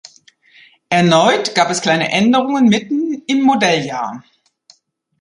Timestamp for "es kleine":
1.69-2.09